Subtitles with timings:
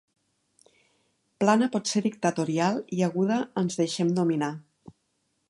[1.43, 4.53] Plana pot ser dictatorial i aguda ens deixem dominar.